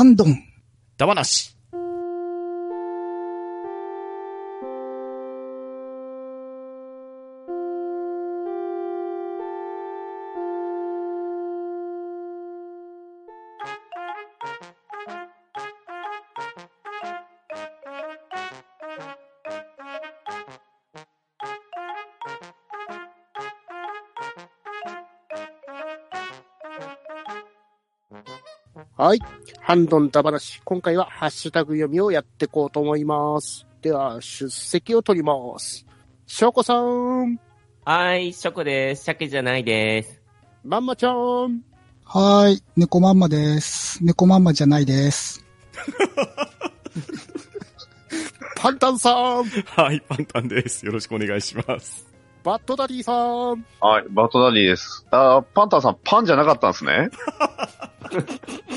[0.00, 0.34] ハンドン。
[0.96, 1.54] だばなし。
[28.96, 29.39] はい。
[29.70, 30.60] ハンドンダ話。
[30.64, 33.68] 今回はハッシュタグ読みをやっていこうと思います。
[33.82, 35.86] では、出席を取ります。
[36.26, 37.38] しょうこさん、
[37.84, 39.04] はい、ショコです。
[39.04, 40.20] 鮭じゃないです。
[40.64, 42.64] まんまちゃん、はーい。
[42.76, 44.02] 猫まんまです。
[44.02, 45.46] 猫まんまじゃないです。
[48.58, 50.84] パンタンさん、はい、パンタンです。
[50.84, 52.10] よろしくお願いします。
[52.42, 55.06] バッドダディさん、はい、バトダディです。
[55.12, 57.10] あーパンタンさん、パンじゃなかったんですね。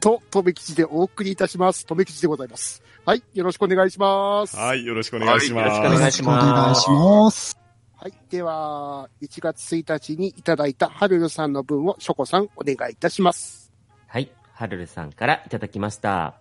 [0.00, 1.86] と、とめきちでお送りいたします。
[1.86, 2.82] とめきちでございます。
[3.04, 3.22] はい。
[3.34, 4.56] よろしくお願いします。
[4.56, 5.66] はい、よろしくお願いします。
[5.66, 7.58] はいよろしくお願いしますよろくお願いします。
[7.96, 8.12] はい。
[8.30, 13.72] では、1月1日にいただいたハルルさんの分をショコさんお願いいたします。
[14.06, 16.34] はい、ハルルさんからいただきました。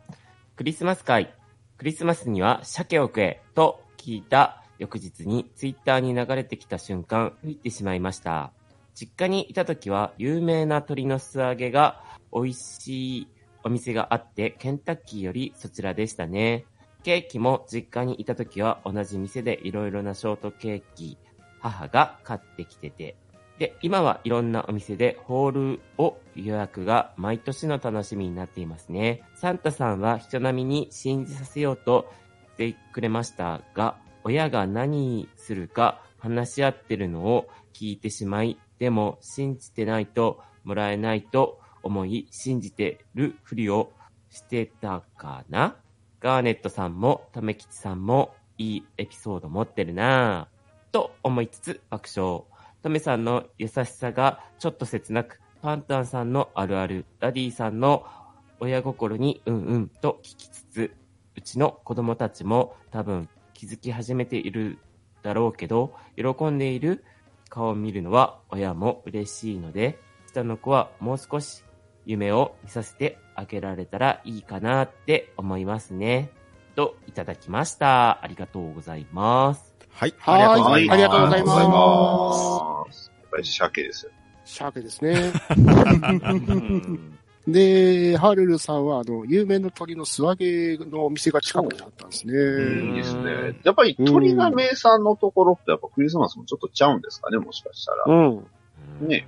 [0.55, 1.33] クリスマス会。
[1.77, 8.51] クリスマスには鮭を食えと聞いた翌日にツイッターに流れてきた瞬間、吹いてしまいました。
[8.93, 13.27] 実家にいた時は有名な鶏の素揚げが美味しい
[13.67, 16.65] お店があって、ケンタッキーよりそちらでしたね。
[17.03, 21.17] ケーキも実家にいた時は同じ店でいろいろなショートケーキ、
[21.59, 23.17] 母が買ってきてて、
[23.59, 29.23] で、今はいろんなお店でホールを予約が毎年の楽しみになっていますね。
[29.35, 32.09] サンタさんは人並みに信じさせようと
[32.53, 43.91] してくれましたが、親が何するか話し合ってるのを聞いてしまい、でも信じてないともらえないと思い、信じてるふりを
[44.29, 45.75] してたかな？
[46.19, 50.93] ガーネットさんも、ためきちさんもいいエピソード持ってるなぁ。
[50.93, 52.43] と思いつつ爆笑。
[52.83, 58.05] トメさんの優しさがちょっと切なく、パンタンさんのあるある、ダディさんの
[58.59, 60.95] 親心にうんうんと聞きつつ、
[61.35, 64.79] うちの子供たちも多分気づき始めている
[65.23, 67.03] だろうけど、喜んでいる
[67.49, 71.63] 顔を見るのは親も嬉しいので、下の子はもう少し
[72.07, 76.31] 夢を見させてあげられたらいいかなって思いますね。
[76.75, 78.23] といただきました。
[78.23, 79.75] ありがとうございます。
[79.91, 80.93] はい、はいありがとうございます。
[80.93, 83.11] ありがとうございますありがとうございます。
[83.21, 84.11] やっぱり鮭ですよ。
[84.47, 85.33] シャーケですね。
[87.47, 92.33] で、ハルルさんは、あの、有名な鶏の素揚げのお店が近くにあったんですね。
[92.33, 93.59] いいですね。
[93.63, 98.03] やっぱり鳥が名産のところってやっぱクリスマスもちょっとちゃうんですかね、もしかしたら。
[98.07, 98.13] う
[99.03, 99.07] ん。
[99.07, 99.27] ね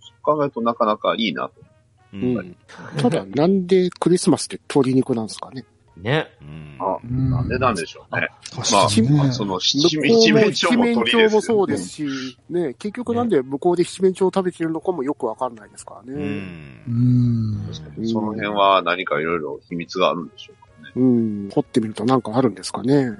[0.00, 1.67] そう考えるとなかなかいいなと。
[2.12, 2.16] う。
[2.16, 2.56] うんん。
[2.98, 5.64] ただ、なんでクリスマスって鶏肉なんですかね？
[5.96, 6.28] ね。
[6.40, 8.28] うんあ、うんなんでなんでしょうね。
[8.54, 8.72] 確
[9.12, 9.32] まあ。
[9.32, 12.06] その向七こう面鳥も七面鳥もそうですし、
[12.48, 16.24] ね、結局なんで向こうで七面鳥を食べてるのかもよくわかんないですからうね。
[16.24, 16.90] んう。
[16.90, 17.68] ん。
[17.72, 20.92] 確かにその辺は何かいろいろ秘密があるんでしょうかね。
[20.94, 21.48] うん。
[21.52, 23.10] 掘ってみるとなんかあるんですかね。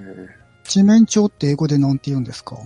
[0.62, 2.56] 七面鳥って英語でなんて言うんですか？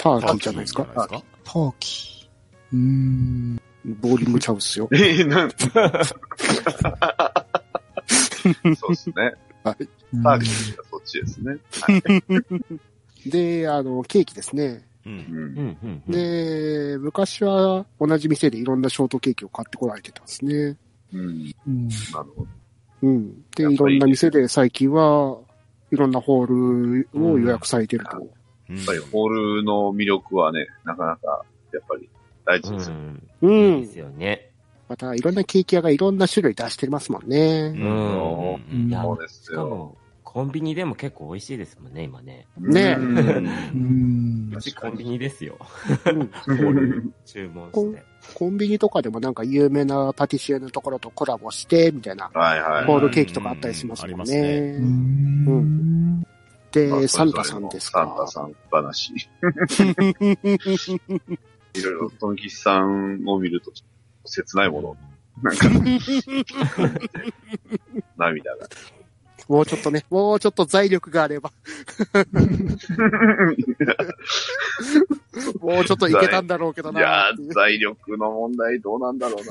[0.00, 0.84] ターキーじゃないですか？
[0.94, 2.76] ターキー。
[2.76, 3.60] うーん。
[3.84, 4.88] ボーリングちゃうっすよ。
[4.92, 5.50] ええ、なん
[8.76, 9.34] そうですね。
[9.62, 9.76] はい。
[10.22, 11.56] ターキーがそっちですね。
[11.80, 11.92] は
[13.26, 13.30] い。
[13.30, 14.86] で、あの、ケーキですね。
[16.08, 20.76] で、昔は同じ店でいろんなショートケーキを買ってこられてたんですね。
[21.12, 21.54] うん。
[21.66, 21.88] うん。
[21.88, 22.46] なるほど。
[23.02, 23.44] うん。
[23.54, 25.38] で、いろんな店で最近は
[25.90, 28.16] いろんなホールを予約されてると。
[28.68, 32.08] ややっぱりホールの魅力はね、なかなか、やっぱり
[32.44, 32.96] 大事ですよ。
[32.96, 33.28] うん。
[33.42, 34.50] うんいいですよね。
[34.88, 37.72] また、いろんなケーキ屋がいろんな種類出してますもんね。
[37.74, 39.54] うんうんそうですよ。
[39.54, 42.46] しかも、コンビニでも結構美味しいですもんね、今ね。
[42.58, 44.60] ねうんうんう。
[44.60, 45.56] ちコンビニですよ。
[46.06, 46.30] うん
[47.24, 48.02] 注文して。
[48.34, 52.84] コンビニとかでもなんか有名なパティシエのところとコラボして、みたいな、はいはい。
[52.84, 54.26] ホールケーキとかあったりしますもんうん。
[54.26, 56.18] うーん。
[56.20, 56.26] ま
[56.72, 58.26] で、あサンタさんですサンタか。
[58.26, 59.14] さん話。
[61.74, 63.72] いろいろ、トンキシさんを見ると、
[64.24, 64.96] 切ないもの。
[65.42, 65.68] なんか、
[68.16, 68.68] 涙が。
[69.48, 71.52] もうちょっとね、もうちょっと財力があれば、
[75.60, 79.44] もうちょっといけたんだろうけどないうー、財力の問題どうなんだろう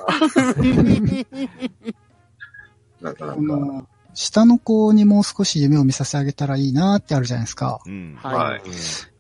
[3.02, 3.04] な。
[3.12, 3.86] なかなか。
[4.14, 7.80] 下の子にもう少し夢を見させてあげたらいいなってあるじゃないですか。
[7.86, 8.16] うん。
[8.22, 8.62] はいはい。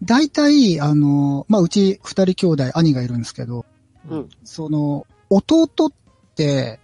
[0.04, 3.66] 大体、あの、まあ、うち二人兄弟、兄がいるんですけど、
[4.10, 5.92] うんその、弟っ
[6.36, 6.80] て、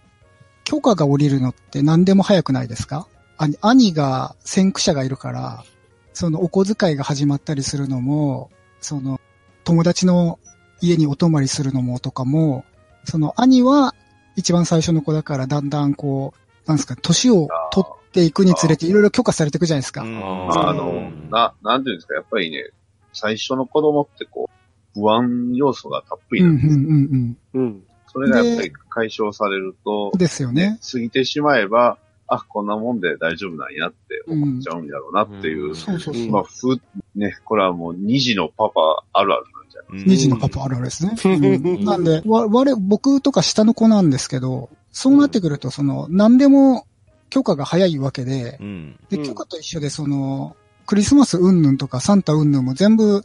[0.64, 3.08] 許可が下りるのって何でも早くないですか？
[3.38, 5.64] 兄兄が先駆者がいるから、
[6.12, 9.20] そのお小遣いが始まったりするのも、その
[9.64, 10.38] 友達の
[10.80, 12.64] 家にお泊まりするのもとかも、
[13.04, 13.94] その兄は
[14.36, 20.02] 一番最初の子だからだんだんこう、なんですか、年を取っていくにつれていろいろ許可されていくじゃないですか。
[20.02, 22.70] うんあの、な、なんていうんですか、やっぱりね、
[23.12, 27.48] 最初の子供ってこう、不安要素がたっぷりうんうんなんです。
[27.54, 27.82] うんうん。
[28.12, 30.78] それがやっぱり解消されるとうん。、ですよね。
[30.92, 35.68] 過ぎてしまえば、あ、こんなもんで大丈夫なんやって思っちゃうんやろうなっていう。
[35.68, 36.30] うんそうそうそう。
[36.30, 36.80] まあ、ふ、
[37.16, 38.80] ね、これはもう二児のパパ
[39.12, 41.14] あるあるなんじゃないうん二児のパパあるあるですね。
[41.24, 46.86] うんなんで、わ、我、僕とか下の子なんですけど、そうなってくると、その、何でも
[47.30, 48.96] 許可が早いわけで、うん。
[49.08, 50.56] で、うん許可と一緒で、その、
[50.86, 53.24] クリスマス云々とかサンタ云々も全部、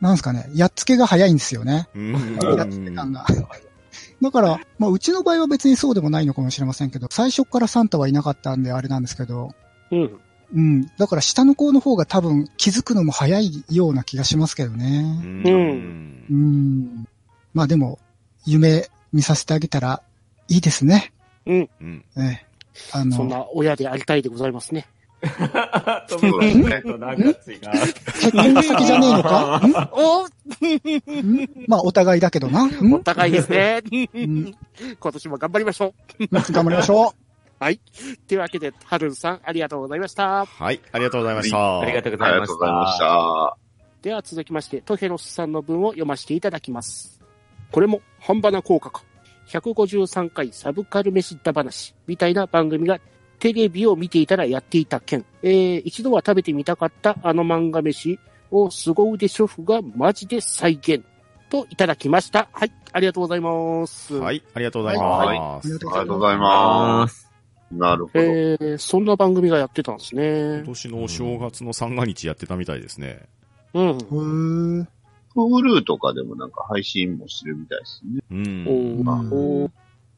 [0.00, 1.88] なんですかね、やっつけが早いんですよね。
[1.94, 2.12] うん
[2.56, 3.26] やっつけ感が。
[4.22, 9.50] だから、まあ、うちの場合は別にそうでもないのかもしれませんけど、最初からサンタはいなかったんであれなんですけど、
[9.90, 10.20] うん。
[10.54, 10.86] うん。
[10.96, 15.00] だから下の子の方が多分気づくのも早いような気がしますけどね。
[15.46, 17.08] うんうん。
[17.52, 17.98] まあでも、
[18.44, 20.02] 夢見させてあげたら
[20.48, 21.12] いいですね。
[21.46, 21.70] うん。
[21.80, 22.04] うん。
[22.16, 22.45] ね。
[22.92, 24.86] あの、そんな親でありたいでございますね。
[25.22, 25.48] 結婚
[28.62, 29.60] 先じゃねえのか？
[29.64, 29.72] ん？
[29.92, 30.28] おん？
[31.66, 32.66] まあお互いだけどな。
[32.66, 32.92] ん？
[32.94, 33.78] お互いですね。
[33.78, 33.82] ん
[35.00, 35.94] 今年も頑張りましょ
[36.30, 37.12] 頑張りましょう。
[38.28, 40.44] というわけで、はるんさん、ありがとうございました。
[40.44, 41.80] はい、ありがとうございました。
[41.80, 43.04] ありがとうございましがとうございました。
[43.04, 43.56] た。
[44.02, 47.18] では続きまして、トヘロスさんの文を読ませていただきます。
[47.72, 49.02] これも、半端な効果か。
[49.48, 52.98] 153回サブカル飯だ話みたいな番組が
[53.38, 55.24] テレビを見ていたらやっていた件。
[55.42, 58.18] えー、一度は食べてみたかったあの漫画飯
[58.50, 61.02] を凄腕シェフがマジで再現
[61.48, 62.48] といただきました。
[62.52, 64.14] はい、ありがとうございます。
[64.14, 65.66] はい、ありがとうございはいます。
[65.66, 67.30] ありがとうありがとうございます。
[67.70, 68.20] なるほど。
[68.20, 70.66] えー、そんな番組がやってたんですね今。
[70.66, 73.28] 年のお正月の三が日やってたみたいですね。
[73.74, 73.88] うん。
[73.90, 74.00] う。
[74.00, 74.86] へー
[75.44, 78.20] Hulu とかでもなんか配信もしてるみたいですね。
[78.30, 79.04] うおん。
[79.04, 79.70] ーおー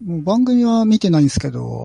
[0.04, 1.84] もう番組は見てないんですけど、うん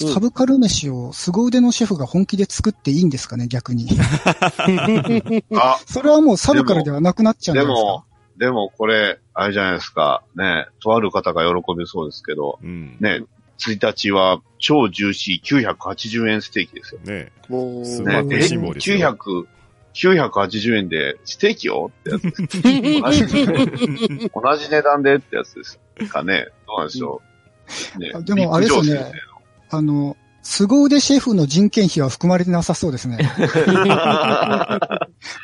[0.00, 3.86] サブカル飯を凄腕のシェフが本気で作っていいんですかね、逆に。
[5.54, 8.04] あ、それはもうサブカルではなくなっちゃうんですか？
[8.38, 10.24] でもこれ、あれじゃないですか。
[10.34, 12.96] ね、とある方が喜びそうですけど、うん。
[13.00, 13.22] ね、
[13.60, 17.00] 1日は超ジューシー980円ステーキですよ。
[17.02, 19.46] ねもう、すごいね、食いしん坊ですよ900、
[19.94, 24.30] 980円でステーキよってやつです。
[24.34, 25.78] 同じ値段でってやつです
[26.08, 26.48] かね。
[26.66, 27.20] どうなんでしょ
[27.96, 27.98] う。
[27.98, 29.12] ねあでもあれですよね
[29.70, 33.18] あの、凄腕シェフの人件費は含まれてなさそうですね。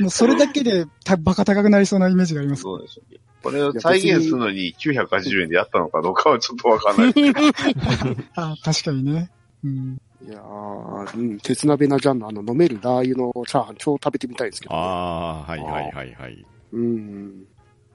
[0.00, 2.60] もうそれだけでたバカ高くなりそうなイメージがあります。
[2.60, 3.18] 生そうでしょう。
[3.42, 8.16] これを再現するのに980円でやったのかどうかはちょっとわかんないですけど。
[8.34, 9.30] あ確かにね。
[9.64, 9.98] うん、
[10.28, 14.74] いやー、うん、鉄鍋なジャンのあの飲めるラー油のチャーハン超食べてみたいですけど。
[14.74, 16.46] ああ、はいはいはいはい。
[16.72, 17.44] うん。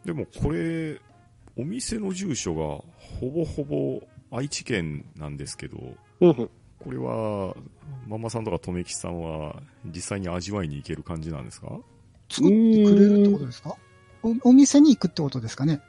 [0.04, 1.00] でもこれ、
[1.56, 2.62] お店の住所が
[3.20, 4.02] ほぼほぼ
[4.36, 5.78] 愛知県なんですけど、
[6.22, 6.34] うん。
[6.34, 6.50] こ
[6.92, 7.56] れは、
[8.08, 11.68] ママさんとかとめきさんは実際に味わいに行ける感じなんですか？
[12.30, 13.76] 作ってくれるってことですか？
[14.24, 15.82] おお店に行くってことですかね？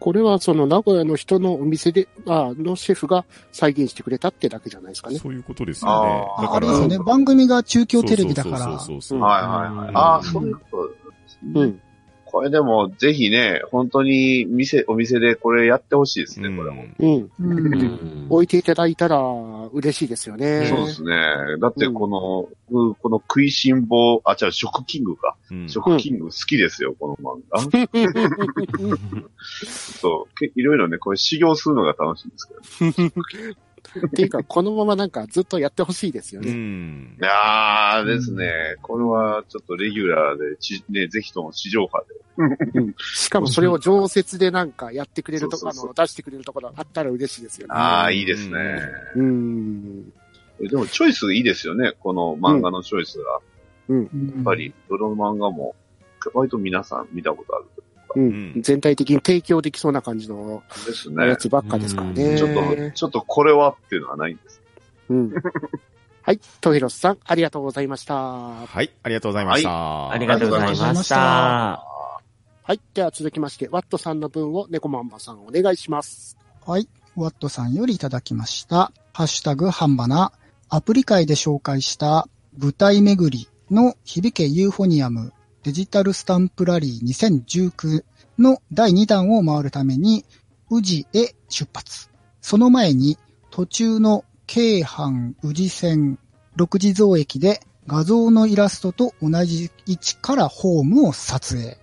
[0.00, 5.18] これはその名古屋の人のお店で、あのシェフが再現してくれたってだけじゃないですかね。
[5.18, 6.24] そういうことですよね。
[6.40, 6.98] だから、あれですよね。
[6.98, 8.58] 番組が中京テレビだから。
[8.58, 9.94] そうそうそうそううんはいはいはい。
[9.94, 10.94] ああ、そういうことで
[11.28, 11.52] すね。
[11.54, 11.80] うん。
[12.30, 16.84] これでも、ぜひね、本当に店、お店でこれやってほしいですね、これも。
[16.98, 17.22] うん。
[17.22, 17.30] う。
[17.40, 19.18] うんん置いていただいたら
[19.72, 20.66] 嬉しいですよね。
[20.66, 21.10] そうですね。
[21.60, 25.36] だってこの、うんこの食いしん坊、あ、違う、食キングか。
[25.50, 27.60] うん食キング好きですよ、この漫画。
[29.66, 30.34] そう。
[30.38, 32.48] けいろいろね、これ修行するのが楽しいんです
[32.94, 33.10] けど。
[34.06, 36.52] っていうか、このままなんかずっとやってほしいですようね。
[36.52, 37.24] んい。
[37.24, 42.94] やーですね、これはちょっとレギュラーで、ちね、ぜひとも地上波で。
[43.14, 47.74] しかもそれを常設でなんかやってくれるとこ、あの、出してくれるところあったら嬉しいですよね。
[47.74, 48.80] ああ、いいですね。
[49.16, 50.10] うん。
[50.60, 53.40] でもチョイスいいですよね、この漫画のチョイスが。
[53.88, 55.74] ややっぱり、どの漫画も、
[56.34, 57.79] 割と皆さん見たことあるう
[58.16, 58.62] うんん。
[58.62, 61.36] 全体的に提供できそうな感じのですねや。
[61.36, 62.38] つばっかですからね。
[62.38, 64.60] ちょっと、ちょっとこれはっていうのはないんです。
[65.10, 65.32] うん。
[66.22, 66.40] はい。
[66.60, 68.14] トヒロスさん、ありがとうございました。
[68.14, 70.10] はい、ありがとうございました。
[70.10, 71.20] ありがとうございましありがとうございましたた。
[72.62, 72.80] はい。
[72.94, 76.36] では続きまして、ワットさんの分を猫マンバさんお願いします。
[76.66, 76.88] はい。
[77.16, 78.92] ワットさんよりいただきました。
[79.12, 80.32] ハッシュタグハンバナ。
[80.68, 88.04] アプリ界で紹介した舞台巡りの響けユーフォニアムデジタルスタンプラリー2019
[88.38, 90.24] の第2弾を回るために
[90.70, 92.08] 宇治へ出発。
[92.40, 93.18] その前に
[93.50, 96.18] 途中の京阪宇治線
[96.56, 101.76] 6時増駅で画像のイラストと同じ位置からホームを撮影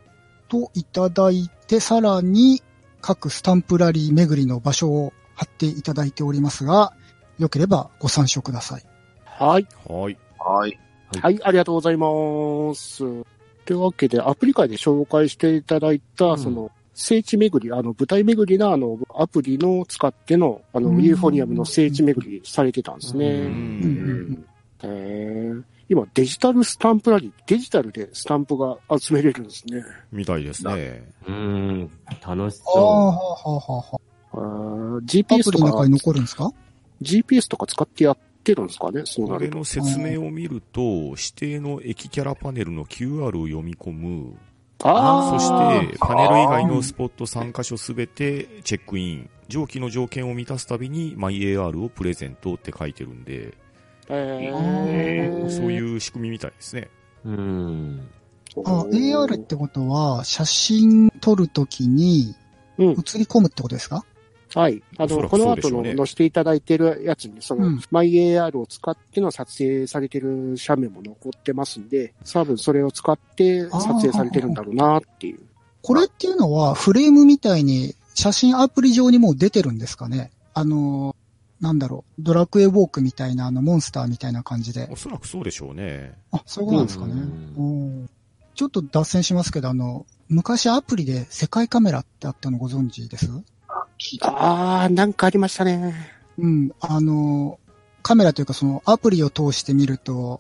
[0.48, 2.62] といただいて、さらに
[3.02, 6.94] 各スタンプラリー巡りの場所を貼っていただいておりますが、
[7.38, 8.86] よければご参照ください。
[9.26, 9.68] はい。
[9.88, 10.18] はい。
[10.40, 10.80] はい。
[11.22, 13.37] はい、ありがとうございます。
[13.68, 23.28] というわけで、アプリ会で紹介していただいた、うんその、聖地巡り、あの、舞台巡りのあの、アプリの使っての、あの、うんユーフォニアムの聖地巡りされてたんですうね。
[23.30, 24.46] うんうん
[24.84, 29.84] へー今、デジタルスタンプラリー、デジタルでスタンプが集めれるんですね。
[30.12, 31.04] みたいですね。
[31.28, 31.92] うん。
[32.26, 33.98] 楽しああ、そはあ、はあ、はあ。
[34.34, 36.52] あーア GPS とかプリの中に、残るんですか
[37.02, 39.50] ？GPS とか使ってやってるんですかねそうなると。
[39.50, 44.38] これの説明を見ると、指定の駅キャラパネルの QR を読み込む。
[44.84, 45.40] あそあ
[45.82, 49.30] して、パネル以外のスポット3箇所すべてチェックイン。
[49.48, 53.54] 上記の条件を満たすたびに、マイ AR をプレゼントって書いてるんで、
[54.10, 56.90] えー、そういう仕組みみたいですね。
[57.26, 57.30] う。
[57.30, 58.10] うん。
[58.66, 62.36] あ、AR ってことは、写真撮るときに
[62.78, 64.06] うん映り込むってことですか？
[64.58, 64.82] はい。
[64.98, 75.40] あの、この後の載せていただいてるやつに、その、うんマイ AR を使っての撮影されてる写メも残ってますんで、多分それを使って撮影されてるんだろうなっていう。
[75.84, 80.32] これっていうのは、フレームみたいに写真アプリ上にもう出てるんですかね？
[80.56, 81.16] あの、
[81.62, 84.96] なんだろう、ドラクエウォークみたいな、あの、モンスターみたいな感じでお。
[84.96, 86.14] そらくそうでしょうね。
[86.32, 87.14] あ、そうなんですかね。
[88.56, 93.30] ちょっと脱線しますけど、あの、昔アプリで世界カメラってあったのご存知です？
[93.98, 94.84] 聞いた。
[94.84, 95.94] あー、なんかありましたね。
[96.38, 97.60] うん、あの、
[98.04, 100.40] カメラというかそのアプリを通して見ると、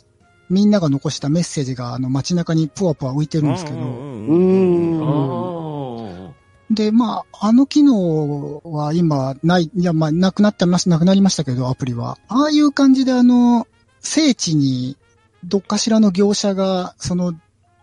[0.49, 6.27] みんなが残したメッセージがあの街中にぷわぷわ浮いてるんですけど、ううんうんうんん。
[6.29, 6.33] あ
[6.69, 12.17] で、まあ、あの機能は今ない、いや、まあ、なくなってまし、なくなりましたけど、アプリは。
[12.27, 13.67] ああいう感じであの、
[13.99, 14.97] 聖地に、
[15.43, 17.33] どっかしらの業者が、その、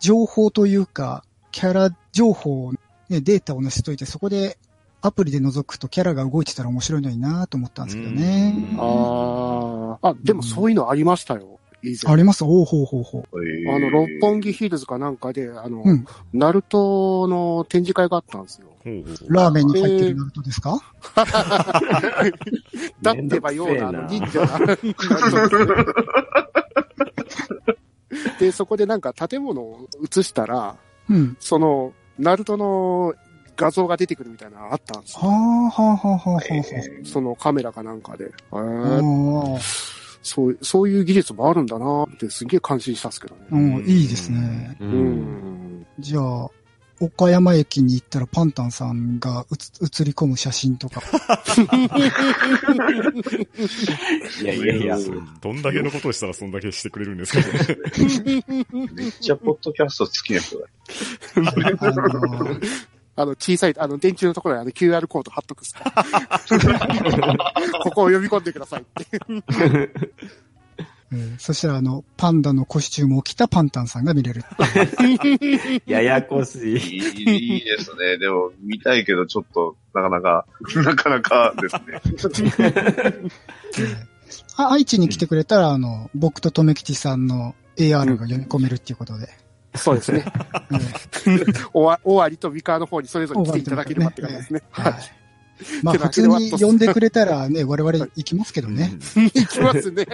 [0.01, 2.79] 情報というか、キャラ情報を、ね、
[3.09, 4.59] データを載せといて、そこで、
[5.07, 8.55] アプリで覗くとキャラが動いてたら面白いのになと思ったんですけどね。
[8.73, 10.09] うんあー。
[10.09, 11.61] あ、でもそういうのありましたよ。
[12.07, 13.25] ありますおうほうほうほう。
[13.71, 16.07] あの、六本木ヒルズかなんかで、あの、うん。
[16.33, 18.69] ナルトの展示会があったんですよ。
[19.29, 20.81] ラーメンに入ってるナルトですか、
[23.03, 24.59] だってばような、あの、忍者が。
[28.41, 30.79] で、そこでなんか建物を映したら、
[31.11, 31.37] うん。
[31.39, 33.15] その、ナルトの
[33.57, 35.29] 画像が出てくるみたいなのあったんですよ。
[35.29, 37.07] はあ、はあ、はあ、はあ、はあ。
[37.07, 38.25] そのカメラかなんかで。
[38.25, 39.61] へあーあ、
[40.23, 43.47] そう、そういう技術もあるんだなってすげえ感心したんですけどね。
[43.53, 44.77] うん、いいですね。
[44.81, 44.85] う。
[44.85, 44.93] うん
[45.81, 45.87] ん。
[45.99, 46.51] じゃあ、
[47.01, 51.03] 岡山駅に行ったらパンタンさんがうつ映り込む写真とか。
[54.41, 54.97] いやいやいや。
[55.41, 57.45] どんだけのことをしたらそんだけしてくれるんですかね。
[58.93, 60.67] めっちゃポッドキャスト好きな人だ。
[61.37, 62.61] あの
[63.17, 65.85] あの、小さい、あの、電柱のところにあの QR コード貼っとくっすか
[67.83, 69.21] ここを読み込んでくださいって。
[71.13, 74.43] えーそしたら、あの、パンダのコスチュームを着たパンタンさんが見れる。
[75.87, 76.73] ややこしい。
[76.73, 78.19] いいいいですね。
[78.19, 80.47] でも、見たいけど、ちょっと、なかなか、
[80.83, 83.21] なかなかですね。
[84.57, 89.29] あ愛知に来てくれたら、あの、僕ととめきちさんの AR が読み込めるっていうことで。
[89.75, 90.25] そうですね。
[91.73, 94.63] 終わりと三河の方にそれぞれ来ていただければって感じですね。
[94.71, 94.95] はい。
[95.83, 98.93] まあ、普通に呼んでくれたらね、我々行きますけどね。
[99.15, 100.07] 行きますね。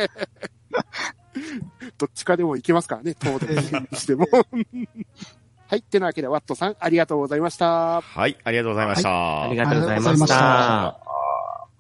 [1.99, 3.63] どっちかでも行けますからね、東電に
[3.99, 4.27] しても。
[5.67, 5.83] はい。
[5.83, 8.01] てなわけで、ワットさん、ありがとうございました。
[8.01, 9.45] はい、ありがとうございました。
[9.45, 11.01] ありがとうございましありがとうございまた。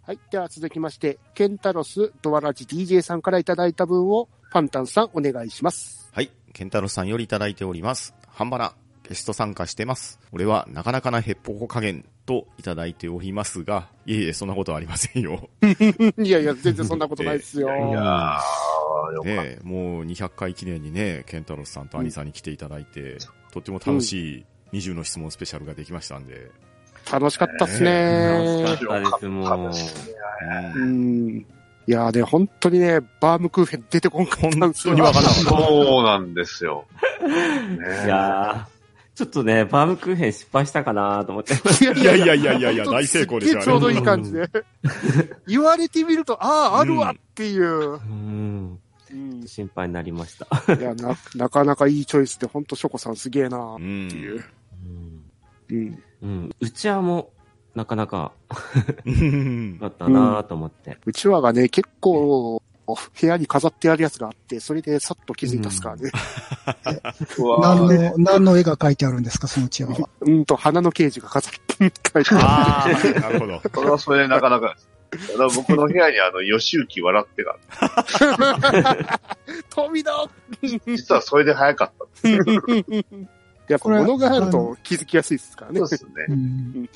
[0.06, 0.18] はい。
[0.30, 6.08] では続きまして、ケンタロスドアラジ DJ さんからいただいた分を、パンタンさんお願いします。
[6.12, 6.30] はい。
[6.60, 8.14] ケンタロスさんよりいただいております。
[8.28, 8.74] ハンバナ、
[9.08, 10.20] ゲスト参加してます。
[10.30, 15.48] 俺はなかなかなヘッポコ加減といただいておりますが、いえいえ、そんなことはありませんよ。
[16.22, 17.68] いやいや、全然そんなことないですよ。
[17.72, 23.16] いやー、よかっねえ、もう200回記念にね、ケンタロスさんとアニさんに来ていただいて、
[23.52, 26.50] とっても楽しい20の質問スペシャルができましたんで、
[27.10, 28.84] 楽しかったっす楽ねし。
[28.86, 29.70] かったです、もう。
[30.76, 31.46] うん。
[31.90, 34.94] いやーね、本当にね、バームクーヘン出てこんかったん本ですよ。
[34.94, 35.42] 当にわかんなかった。
[35.42, 36.84] そうなんですよ。
[38.04, 41.54] いやー、ちょっとね、バームクーヘン失敗したかなと思って。
[41.82, 43.64] いやいやいやいやいや、大成功でしたね。
[43.64, 44.48] ちょうどいい感じで。
[45.48, 47.94] 言われてみると、ああ、あるわっていう。
[47.94, 48.78] うん。
[49.10, 50.46] うん心配になりました。
[50.74, 54.06] いや、な、なかなかいいチョイスで、ほんとショコさんすげえなっうん。
[54.08, 54.44] ていう。
[54.86, 55.24] うん
[55.70, 55.98] うん。
[56.22, 56.50] うん。
[56.60, 57.39] うちはもう、
[57.74, 58.32] なかなか
[59.06, 60.98] うんだったなと思って。
[61.06, 62.62] うちわがね、結構、
[63.20, 66.10] 部屋に飾ってあるやつがあって、それでさっと気づいたっすからね。
[67.60, 69.96] 何ーの、何の絵が描いてあるんですか、そのうちは。
[70.20, 73.60] うんと、花のケージが飾って、書いてあああ、なるほど。
[73.74, 74.76] それはそれでなかなか
[75.54, 79.06] 僕の部屋にあの、吉行笑ってがあって、る。
[79.70, 80.30] 富田
[80.86, 82.28] 実はそれで早かった。
[83.68, 85.88] やっぱ物があると気づきやすいですからねそう。
[85.88, 86.88] ですね。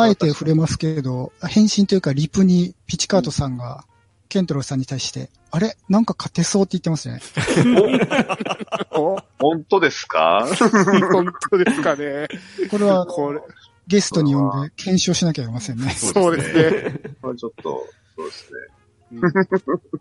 [0.00, 3.84] うんあえて触れますけど、返信というかリプにピチカートさんが、
[4.28, 5.76] ケントローさんに対して、あれ？
[5.88, 7.20] なんか勝てそうって言ってますね。
[8.92, 10.46] お 本当ですか？
[11.12, 12.28] 本当ですかね。
[12.70, 13.40] これはこれ、
[13.88, 15.90] ゲストに呼んで検証しなきゃいけませんね。
[15.90, 17.00] そうですね。
[17.20, 19.20] これちょっと、そうですね。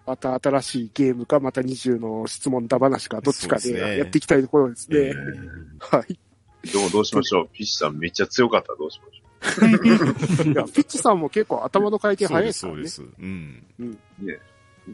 [0.05, 5.13] また新しいゲームか、また20の質問だ話か、どっちかでやっていきたいところですね。
[5.79, 6.19] はい。
[6.71, 12.87] どう、どうしましょうピッチさんめっちゃ強かったらどうしましょいや、ピッチさんも結構頭の回転早いですすからね。
[12.87, 13.15] そうです。
[13.19, 13.63] うん。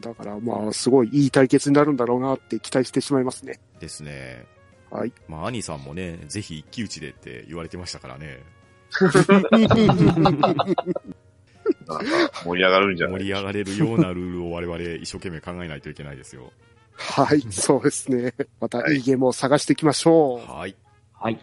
[0.00, 3.60] だからまあ、すごいいい対決になるんだろうなって期待してしまいますね。
[3.80, 4.44] ですね。
[4.90, 5.12] はい。
[5.28, 8.42] まあ、兄さんもね、ぜひ一騎打ちでって言われてましたからね。
[12.44, 16.52] 盛り上がるんじゃない盛り上がれるようなルールを我々一生懸命考えないといけないですよ。
[16.96, 18.32] はい、そうですね。
[18.60, 20.50] またいいゲームを探していきましょう。
[20.50, 20.76] はい。
[21.12, 21.38] はい。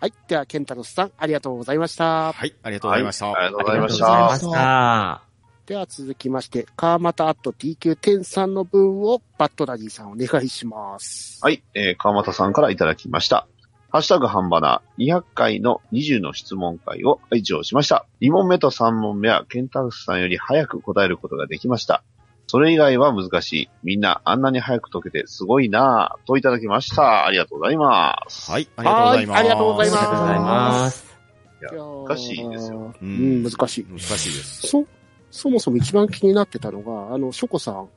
[0.00, 0.12] はい。
[0.28, 2.32] では、ケンタロスさん、ありがとうございました。
[2.32, 3.26] はい、ありがとうございました。
[3.26, 3.98] はいありがとうありがとうごございまし。
[3.98, 5.22] ざいましたた。
[5.66, 11.40] では続きまして、川又アット TQ10 さんの分をバットダディさんお願いします。
[11.42, 13.48] はい、えー、川又さんからいただきました。
[13.90, 18.06] ハッシュタグ半ばな200回の20の質問会を以上しました。
[18.20, 22.04] 2問目と3問目はケンタウスさんより早く答えることができました。
[22.50, 23.70] それ以外は難しい。
[23.82, 27.26] みんなあんなに早く解けてすごいなぁといただきました。
[27.26, 28.50] ありがとうございます。
[28.50, 29.36] はい、ありがとうございます。
[29.36, 31.18] はいありがとうございますありがとうございます。
[31.60, 32.94] いや難しいですよ。
[33.02, 33.86] ううん、難しい。
[33.90, 34.66] 難しいです。
[34.68, 34.86] そ、
[35.30, 37.88] そもそも一番気になってたのが、あの、ショコさん、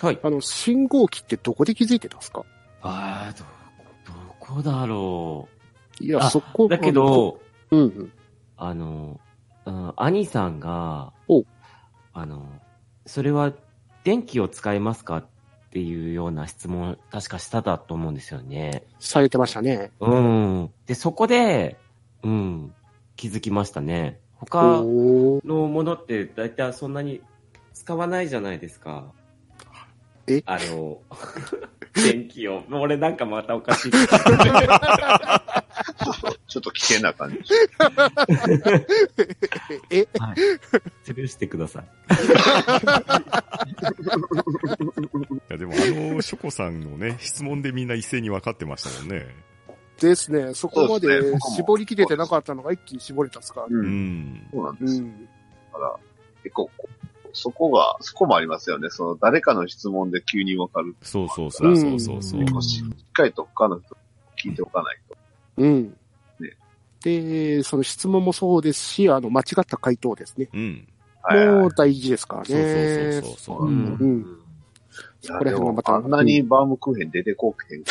[0.00, 0.18] はい。
[0.22, 2.44] あの、信号機ってどこで気づいてたんですか？
[2.80, 3.44] あー、ど、
[4.06, 5.48] どこだろ
[6.00, 6.68] いや、あそこう。
[6.68, 7.40] だけ、ど、
[7.72, 8.12] うんうん。
[8.56, 9.20] あの、
[9.66, 11.44] うん兄さんがお、
[12.14, 12.48] あの、
[13.04, 13.52] それは
[14.08, 15.18] 電気を使いますか？
[15.18, 15.26] っ
[15.70, 18.84] ていうような質問、確かしただと思うんですよね。
[19.00, 19.90] されてましたね。
[20.00, 20.70] うん。
[20.86, 21.76] で、そこで、
[22.22, 22.74] うん、
[23.16, 24.18] 気づきましたね。
[24.36, 27.20] 他のものって大体そんなに
[27.74, 29.12] 使わないじゃないですか。
[30.26, 30.42] え？
[30.46, 31.02] あの、
[31.92, 32.62] 電気を。
[32.70, 33.92] 俺なんかまたおかしい。
[36.48, 37.38] ちょっと、危険な感じ。
[39.90, 40.36] え、はい。
[41.04, 41.84] スルーしてください。
[45.38, 45.76] いや、でもあ
[46.14, 49.26] の、ショコさんのね、質問でみんな一斉に分かってましたもんね。
[50.00, 50.54] ですね。
[50.54, 53.62] そこまで絞りきれてなかったのが一気に絞れたっすか？
[53.62, 53.72] らね。
[53.74, 53.76] う。
[53.78, 53.86] うん
[54.34, 54.48] ん。
[54.52, 55.04] そうなんですよ。
[55.04, 55.28] うん。
[55.72, 55.96] から、
[56.44, 56.70] 結構、
[57.32, 58.88] そこが、そこもありますよね。
[58.90, 60.94] その、誰かの質問で急にわかる。
[61.02, 62.40] そうそうそうそうそうそう。
[62.40, 63.96] うんしっかりと他の人
[64.42, 65.16] 聞いておかないと。
[65.58, 65.96] うん。
[67.04, 70.48] ねで、その質問もそうですし、あの、間違った回答ですね。
[70.52, 70.88] うん。
[71.60, 73.20] もう大事ですからね。
[73.22, 73.66] そうそうそう。
[73.66, 74.38] うんうん。
[75.20, 75.94] そこら辺もまた。
[75.96, 77.82] あんなにバームクーヘン出てこうへん。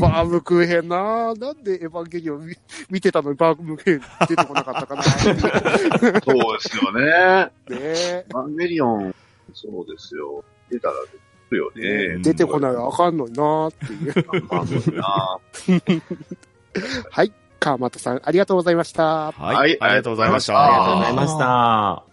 [0.00, 2.56] バームクーヘンなぁなんでエヴァンゲリオン見
[2.90, 6.20] 見てたのにバームクーヘン出てこなかったかなそうで
[6.60, 7.02] すよね。
[7.68, 9.14] ねえバンゲリオン、
[9.52, 10.42] そうですよ。
[10.70, 11.18] 出たら出て
[11.50, 12.14] くるよね。
[12.14, 14.44] うん出てこないらあかんのになぁっていう。
[14.50, 15.38] まあそうだな
[17.10, 17.32] はい。
[17.60, 19.32] 川又さん、ありがとうございました。
[19.32, 19.56] はい。
[19.56, 20.96] はいありがとうございましあありがとうた。
[20.96, 22.04] ございました。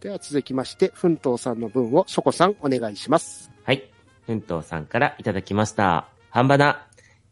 [0.00, 3.50] では続きまして、奮闘さんの分をショコさんお願いします。
[3.64, 3.90] はい。
[4.26, 6.08] 奮闘さんからいただきました。
[6.30, 6.86] 半ばな。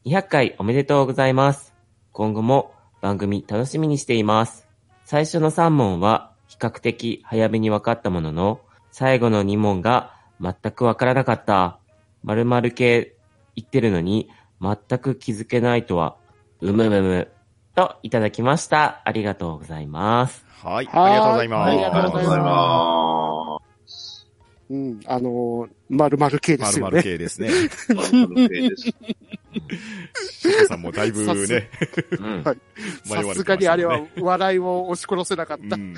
[0.07, 1.75] 200回おめでとうございます。
[2.13, 4.67] 今後も番組楽しみにしています。
[5.05, 11.79] 最初の3問は比較的早めに分かったものの、最後の2問が全く分からなかった。
[12.25, 13.15] 〇〇系
[13.55, 14.29] 言ってるのに
[14.61, 16.17] 全く気づけないとは、
[16.61, 17.29] うむむむ。
[17.75, 19.03] といただきました。
[19.05, 20.45] ありがとうございます。
[20.63, 20.89] はい。
[20.91, 21.71] ありがとうございます。
[21.71, 24.27] ありがとうございまます
[24.69, 27.03] うん、あのー、〇〇系でするまよね。
[27.03, 27.51] る系ですね。
[27.51, 27.95] す。
[27.95, 28.83] バンゲリオンです。
[28.85, 30.83] ショコさん。
[30.83, 31.71] もだいぶね、
[32.19, 32.43] うん。
[32.43, 33.27] はい迷われてましたもん。
[33.27, 35.77] ねさすがにあれは笑いを押し殺せなかった。
[35.77, 35.95] うん。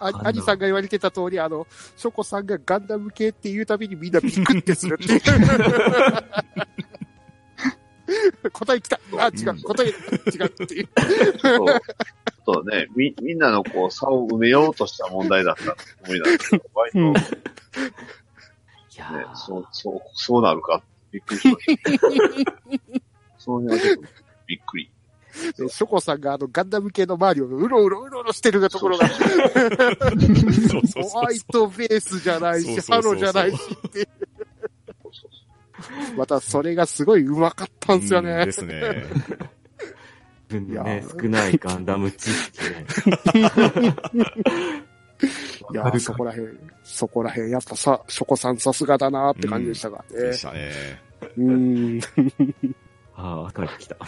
[0.00, 0.58] あ兄さん。
[0.58, 2.46] が言われてた通り、あの、ショコさん。
[2.46, 4.12] がガンダム系って言うたびにみん。
[4.12, 5.20] なビクってするっていう。
[8.52, 9.94] 答え来たあ、違う、答え、違う
[10.46, 10.88] っていう。
[11.40, 11.66] そう。
[12.46, 17.26] そうね、み、みんなのこう、差を埋めようとした問題だったと思いなんですけど、割とうんね、
[18.96, 21.90] いやーそう、そう、そうなるか、びっくりしました。
[23.38, 24.02] その辺はちょっと
[24.46, 24.90] びっくり。
[25.56, 29.14] でショコさんがあのガンダム系の周りをうろうろうろうろしてるところが、ホ
[31.20, 34.08] ワイトベースじゃないし、ハロじゃないしって。
[36.16, 38.52] またそれがすごい上手かったんですよねうんで。
[38.52, 39.04] すね。
[40.50, 42.86] 自分のね少ないガンダム知識ね。
[45.72, 50.42] いやー、 そこらへん、そこらへん、やっぱさ、ショコさんさすがだなーって感じでしたがねでし。
[50.42, 50.70] たね。
[51.36, 52.00] うーん。
[53.14, 53.96] ああ、後に来た。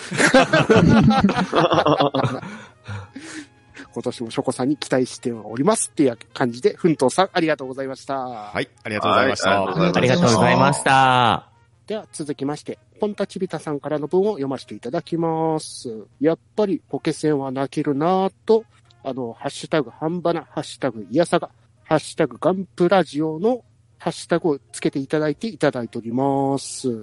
[3.94, 8.14] 今年もショコさんに期待しておりますっていう感じで、奮闘さんありがとうございました。
[8.18, 9.50] はい、ありがとうございました。
[9.50, 11.51] はいありがとうございました。
[11.86, 16.06] では続きまして、ポンタチビタさんからの文を読ませていただきます。
[16.20, 18.64] やっぱりポケセンは泣けるなぁと、
[19.02, 21.50] あの、ハッシュタグ半ばな、ハッシュタグイヤサガ、
[21.84, 23.64] ハッシュタグガンプラジオの
[23.98, 26.88] ハッシュタグをつけていただいていただいております。
[26.88, 26.94] は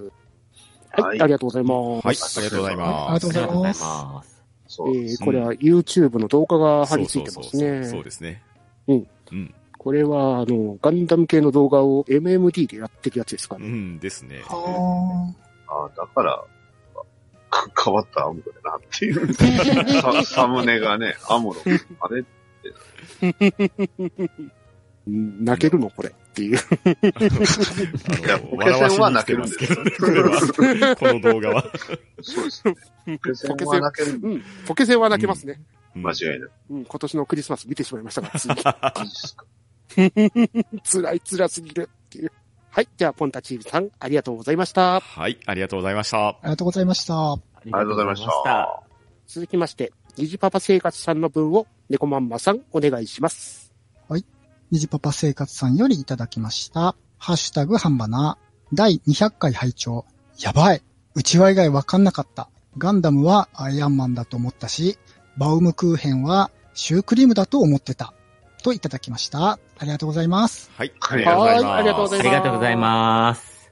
[0.98, 2.40] い、はいありがとうございます。
[2.40, 3.26] はい、ありがとうございあます。
[3.26, 4.40] ありがとうございます。
[4.78, 8.04] えーこれは YouTube の動画が貼り付いてますそうそう。
[8.04, 8.44] ですね。
[8.88, 9.08] うん。
[9.32, 9.56] うん。
[9.80, 13.66] これは、あの、ガンダム系の動画を MMD でやってるやつですかね。
[13.66, 14.42] うんですね。
[14.46, 15.34] は
[15.68, 16.44] ああ、だから、
[17.50, 19.34] か変わったアムロだなっていう。
[20.02, 21.56] ササムネがね、アムロ。
[22.02, 22.26] あれ
[25.08, 26.60] うん泣けるのこれっていう。
[26.60, 30.96] あいやポケセンは泣けるんですけどね、これは。
[30.98, 31.64] この動画は。
[32.22, 32.76] そうですね。
[33.06, 34.20] ポケセンは泣ける。
[34.22, 34.44] うん。
[34.68, 35.62] ポケセンは泣けますね。
[35.96, 36.50] 間違いない。
[36.70, 36.86] うん。
[36.86, 39.46] 今年のクリスマス見てしまいましたが、つい マジですか。
[40.84, 42.32] 辛い辛すぎるっていう。
[42.70, 42.88] はい。
[42.98, 45.00] じゃあ、ポンタチームさん、ありがとうございました。
[45.00, 46.28] はい、ありがとうございました。
[46.28, 47.16] ありがとうございました。
[47.16, 48.84] あありがとうございました。
[49.28, 53.70] 続きまして、ニジパパ生活さんの分を、猫まんまさん、お願いします。
[54.72, 56.96] にじパパ生活さんよりいただきました。
[57.18, 58.38] ハッシュタグハンバナ
[58.72, 60.06] 第200回拝聴
[60.40, 60.84] やばい。
[61.16, 62.50] 内輪以外わかんなかった。
[62.78, 65.00] ガンダムはアイアンマンだと思ったし、
[65.38, 68.14] バウムクーヘンはシュークリームだと思ってた。
[68.62, 69.58] といただきました。
[69.80, 70.70] ありがとうございます。
[70.76, 71.66] はい、あありがとうございます。
[71.66, 73.72] はいありがとうございますありがとうございます。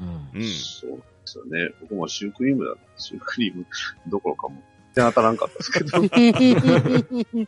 [0.00, 0.08] うん。
[0.08, 0.42] うん。
[0.44, 1.74] そうですよね。
[1.80, 2.80] 僕もシュークリームだった。
[2.96, 3.66] シュークリーム
[4.06, 4.62] どころかも。
[4.94, 7.46] 全然当たらんかったですけど。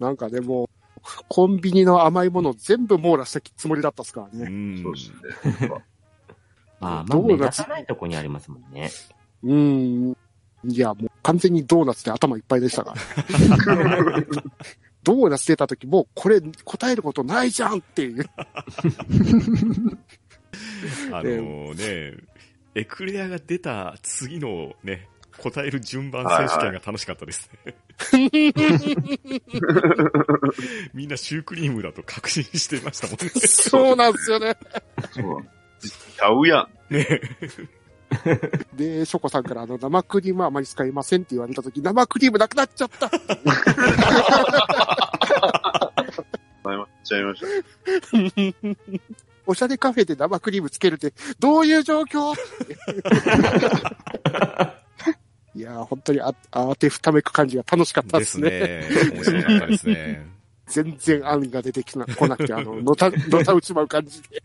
[0.00, 0.70] なんかでも、
[1.28, 4.48] コンビニの甘いもの全部網羅したつもりだったっすからうね。
[4.48, 5.10] んそうです
[5.62, 5.68] ね。
[5.68, 5.80] まあ、
[6.80, 8.90] まあ、目ドーナツ立たないとこにありますもんね。
[9.42, 10.16] うん。
[10.64, 13.00] いや、もう完全にドーナツで頭いっぱいでしたから。
[15.06, 18.28] ドーナツ出た時もうこれ答えることないじゃんっていう。
[21.12, 22.14] あのね、
[22.74, 27.76] エクレアが出た次のね、答える順番選手権が楽しかったですね。
[30.92, 33.30] みんなシュークリームだと確信してましたもんね。
[33.46, 34.56] そうなんですよね。
[35.12, 35.46] そう。
[35.86, 36.90] ちゃうやん。
[36.90, 37.20] ね
[38.74, 43.10] で、ショコさんからあの生クリームはあまり使いませんって言われた時、生クリームなくなっちゃった。
[46.64, 47.46] なっちゃいました。
[49.46, 52.34] おしゃれカフェで生クリームつけるって、どういう状況？
[55.54, 58.50] いやー、本当にあ当てふためく感じが楽しかったでですすね。
[58.50, 58.88] ね。
[59.14, 60.26] 面白かったですね。
[60.66, 64.42] 全然案が出てきな来なくて、あの、のた、のた打ちまう感じで。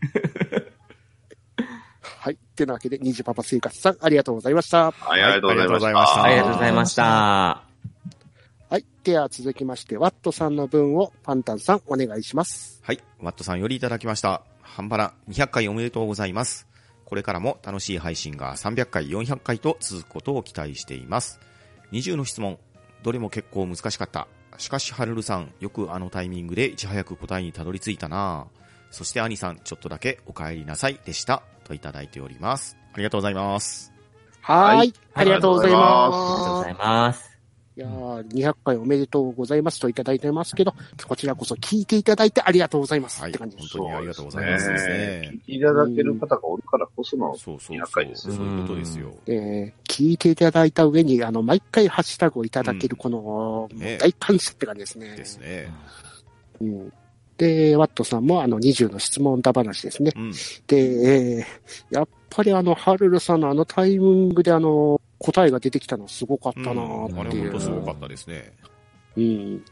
[2.22, 2.34] はい。
[2.34, 4.92] ってなわけで、ニジパパ生活さん、ありがとうございました。
[4.92, 6.20] はい、ありがとうございました。
[6.20, 7.02] はいありがとうございました。
[7.02, 8.84] はい。
[9.02, 12.80] では続きまして、ワットさんの分をパンタンさん、お願いします。
[12.84, 13.00] はい。
[13.20, 14.42] ワットさんよりいただきました。
[14.62, 16.68] 半ばな200回おめでとうございます。
[17.06, 21.40] これからも楽しい配信が300回、400回と続くことを期待しています。
[21.90, 22.60] 20の質問。
[23.02, 24.28] どれも結構難しかった。
[24.58, 28.46] しかし、はるるさん、よくあのタイミングでいち早く答えにたどり着いたな
[28.92, 31.42] そして、兄さん、ちょっとだけお帰りなさいでした。
[31.72, 32.76] といただいております。
[32.92, 33.92] ありがとうございます。
[34.42, 34.76] はーい。
[34.76, 36.70] はいありがとうございありがとうますござ。
[36.70, 37.32] います。
[37.74, 40.74] いやー、200回おめでとうございますといただいてますけど、
[41.08, 43.22] こちらこそ聞いていただいてありがとうございます。
[43.22, 43.30] はい。
[43.30, 43.78] って感じです。
[43.78, 45.30] 本当にありがとうございますですね。
[45.32, 47.92] 聞いていただける方がおるからこその、そうそう200そう。
[47.94, 49.14] 回ですそういうことですよ。
[49.26, 55.16] えー聞いていただいた上に、あの、毎回ハッシュタグをいただける、この、うんね大感謝って感じですね。
[55.16, 55.70] ですね。
[56.60, 56.92] うん。
[57.42, 60.12] で、ワットさんも、あの、20の質問だ話ですね。
[60.14, 60.32] うん。
[60.68, 61.44] で、えー
[61.90, 67.50] やっぱりあの、ハルルさんのあのタイミングであの、答えが出てきたのすごかったなうんあれーっていう。
[67.50, 68.52] 本当すごかったですね。
[69.16, 69.64] うん。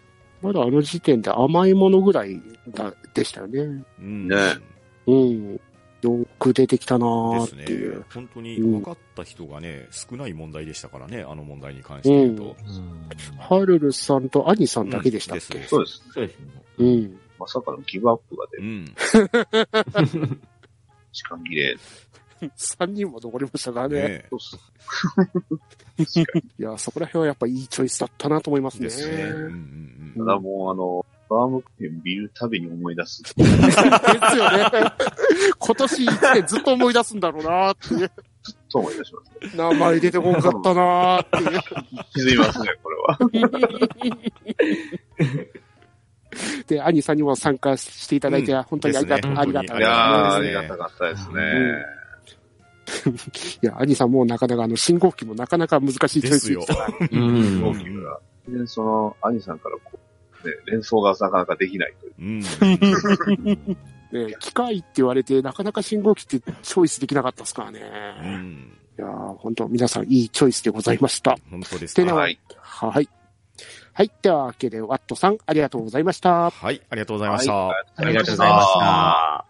[0.43, 3.85] まだあの時点で甘いものぐらいだでしたよね。
[4.01, 4.29] うん。
[4.29, 4.37] ね
[5.07, 5.61] うん。
[6.03, 8.05] よく出てきたなーっていう。。
[8.13, 12.57] 本当に分かった人がね、少ない問題でしたからね、あの問題に関して言うと。
[13.39, 16.03] ハルルさんとアニさんだけでしたっけ、うんそうです。
[16.13, 16.47] そうですね。
[16.79, 17.21] うん。
[17.41, 18.63] まさかのギブアップが出る。
[18.63, 18.85] うん。
[21.13, 21.77] 時間切れ。
[22.43, 24.03] 3人も残りましたからね。
[24.03, 26.21] ねそうっす
[26.59, 28.85] いや、そこら辺はやっぱいいチョイスだったなと思いますね。
[28.85, 29.23] ですね。
[29.25, 33.23] うんうんただもうあの、バームクーヘン見るたびに思い出す。
[33.23, 34.67] ですよね。
[35.59, 38.11] 今年1年ずっと思い出すんだろうなっていう。
[38.73, 39.63] と思い出しますね。
[39.63, 41.61] 名前出てこんかったなっていう。
[42.13, 43.19] 気づきますね、これは。
[46.67, 50.49] で、兄さんにも参加していただいて、うん本当にありがた、ですねありがたいいやー、あですね。
[50.49, 51.43] りがたかったですね。
[53.63, 56.67] いや、兄さんもなかなかあの、信号機もなかなか難しいチョイスですよ。
[57.13, 58.59] うん。
[58.59, 59.99] で、その、兄さんからこ
[60.45, 62.15] う、ね、連想がなかなかできないという。
[62.19, 62.41] うん。
[64.13, 67.81] ね、機械って言われて、なかなか信号機ってチョイスできなかったですからね。
[68.25, 68.73] うん。
[68.99, 71.37] いやー本当皆さんいいチョイスでございました。
[71.51, 72.13] 本当ですね。
[72.13, 72.39] はい。
[72.59, 73.09] はい。
[74.01, 74.11] はい。
[74.23, 76.49] では、わけで、ワットさん、ありがとうございました。
[76.49, 77.53] はい、ありがとうございました。
[77.53, 79.45] はありがとうございました。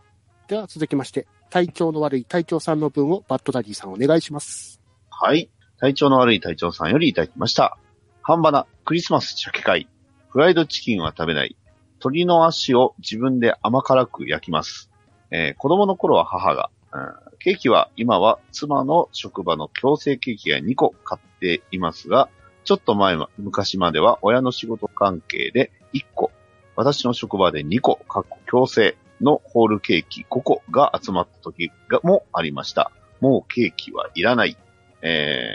[0.49, 4.81] では、続きまして、体調の悪い隊長さんの分をバッドダディさんお願いします。
[5.09, 5.51] はい。
[5.79, 7.79] 体調の悪い隊長さんよりいただきました。
[8.23, 9.89] 半ばな、クリスマス鮭会。
[10.31, 11.57] フライドチキンは食べない。
[12.01, 14.91] 鶏の足を自分で甘辛く焼きます。
[15.31, 22.29] えー子供の頃は母が、うんケーキは今は妻の職場の強制ケーキが2個買っていますが、
[22.71, 26.31] ちょっと前は、昔までは親の仕事関係で1個、
[26.77, 32.93] 私の職場で2個、かっこ強制のホールケーキ5個が集まった時がもありました。
[33.19, 34.57] もうケーキはいらない。
[35.03, 35.51] え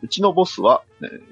[0.00, 0.84] ー、うちのボスは、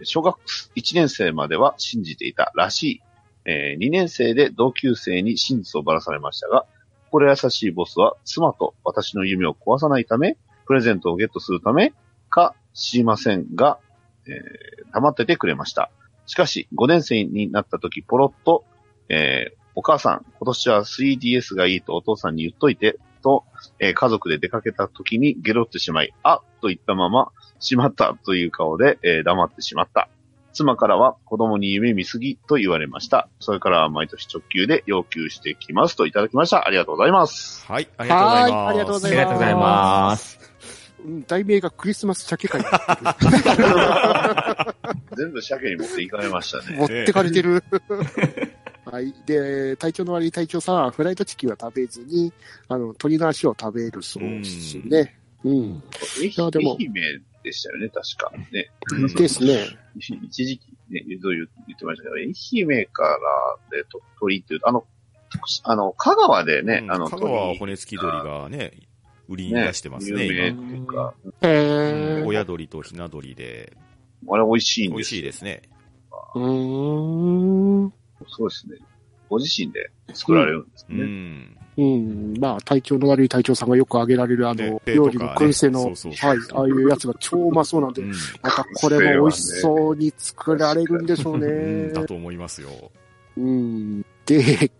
[0.02, 0.37] 小学
[0.74, 3.02] 1年生までは信じていたらしい。
[3.44, 6.66] えー2年生で同級生に真実をばらされましたが、
[7.12, 11.92] 心優しいボスは妻と私の夢を壊さないため、プレゼントをゲットするため
[12.28, 13.78] か知りませんが、
[14.26, 15.90] えー黙っててくれました。
[16.26, 18.64] しかし、5年生になった時、ポロッと、
[19.08, 23.44] えーお母さん、今年は 3DS がいいとお父さんに言っといて、と、
[23.78, 30.08] えー家族で出かけた時にゲロってしまい、あと言ったまま、しまったという顔で、えー黙ってしまった。
[30.52, 33.28] 妻からは子供に夢見すぎと言われました。
[33.40, 36.66] それからは毎年直球で要求してきますといただきました。
[36.66, 37.64] ありがとうございます。
[37.66, 38.52] はい、ありがとうございます。
[38.52, 40.51] はいありがとうございありがとうございます。
[41.04, 42.62] うん題名がクリスマス鮭会。
[45.16, 46.76] 全部鮭に持っていかれましたね。
[46.78, 47.62] 持ってかれてる。
[48.84, 49.14] はい。
[49.26, 52.32] で、体調の悪い隊長さんはフライドチキンは食べずに、
[52.68, 55.16] あの、鳥の足を食べるそうですね。
[55.44, 55.82] うん。
[56.20, 56.92] 愛やでも媛
[57.42, 58.32] でしたよね、確か。
[58.52, 58.70] ね。
[58.92, 59.66] うんですね。
[59.96, 61.20] 一時期ね、言う
[61.66, 64.84] 言ってましたけど、愛媛からでと鳥っていうと、あの、
[65.64, 68.72] あの、香川でね、うんあの、香川鳥骨付き鳥がね、
[69.28, 70.68] 売りに出してますね、有名っ今。
[70.68, 72.24] ていうか、へー。
[72.24, 73.72] 親鳥とひな鳥で、
[74.28, 75.62] あれ美味しいん美味ですしいですね。
[76.35, 77.92] うーん。
[78.28, 78.76] そうですね。
[79.28, 81.04] ご自身で作られるんですうね。
[81.04, 81.56] ん。
[81.78, 82.35] うん。
[82.38, 88.12] まあ、体調の悪い隊長さんがよく挙げられる、あねの、料理の燻製の、そうそうそうはい、ああいうやつが超うまそうなんでう、ん。
[88.42, 91.92] またこれも美味しそうに作られるんでしょううんね。
[91.94, 92.68] だと思いますよ。
[93.38, 94.02] うん。
[94.26, 94.70] で、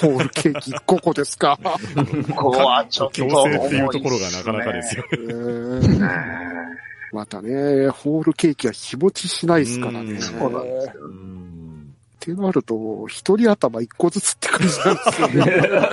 [0.00, 1.58] ホールケーキ5個ですか。
[2.36, 5.04] ここはちょっと強制っていうところがなかなかですよ。
[5.12, 6.10] うーん
[7.12, 10.12] またね、ホールケーキは日持ちしないですからね。
[10.12, 10.92] うんそうなんですよ。
[11.02, 11.44] うん
[12.24, 15.44] ってなると、一人頭一個ずつって感じなんですよね。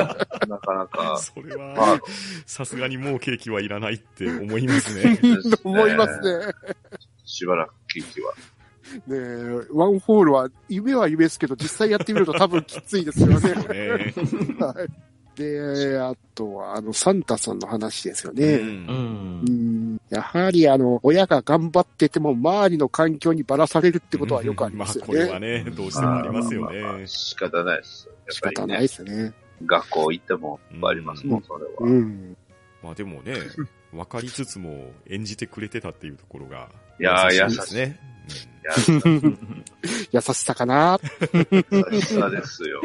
[0.48, 1.18] なかなか。
[1.18, 2.02] それまはあ、
[2.46, 5.20] さすがにもうケーキはいらないって思いますね。
[5.66, 6.54] 思いますね。
[7.26, 8.34] しばらくケーキは。
[9.08, 13.36] ねえワンホールは、夢は夢ですけど、実際やってみると多分きついですよね。
[13.36, 14.14] ね
[14.60, 18.40] はいで、あとは、あの、サンタさんの話ですよう。
[18.40, 18.56] ね。
[18.56, 20.02] うんん。
[20.10, 25.32] やはり、あの、親が頑張ってても、周りの環境にばらされるってことはよくありますよまあ、これね。
[25.32, 27.08] はね、どうしてもありますよまあまあまあね。
[27.08, 28.10] 仕方ないです。
[28.28, 29.34] や仕方ないね、ですね。
[29.66, 31.72] 学校行ってもありますもん、それは。
[31.80, 32.38] うん。
[32.84, 33.36] まあでもね、
[33.94, 36.70] 分かりつつも演じてくれてたっていうところが。
[37.00, 38.11] いやー優しいですね。
[40.12, 41.00] 優しさかな。
[41.34, 42.82] 優しさですよ。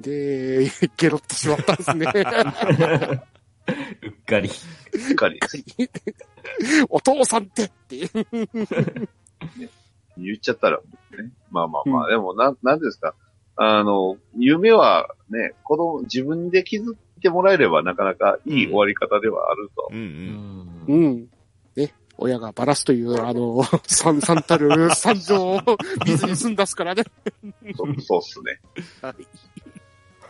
[0.00, 2.06] で、ゲロってしまったんですね。
[4.02, 4.48] うっかり。
[4.48, 4.64] し
[5.12, 5.40] っかり。
[6.88, 8.08] お父さんってって。
[10.18, 10.84] 言っちゃったら、ね、
[11.50, 13.14] まあまあまあ、でも、なん、なんですか。
[13.56, 19.88] あの、夢はね、子供、自分で気づいてもらえればなかなかいい終わり方ではあると。
[19.90, 19.98] うん
[20.88, 20.92] う。
[20.92, 21.28] うんうん。
[22.18, 22.18] ね。
[22.18, 25.62] 親がバラすという、あの、 三、三たる三条を
[26.06, 27.04] 水に済んだすからね。
[27.76, 28.60] そうそうっすね。
[29.02, 29.26] はい。